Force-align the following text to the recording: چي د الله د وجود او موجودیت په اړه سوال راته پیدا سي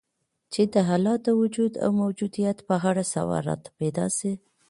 چي 0.53 0.61
د 0.73 0.75
الله 0.95 1.15
د 1.25 1.27
وجود 1.41 1.73
او 1.83 1.89
موجودیت 2.01 2.57
په 2.67 2.75
اړه 2.89 3.03
سوال 3.13 3.41
راته 3.49 3.69
پیدا 3.79 4.05
سي 4.17 4.33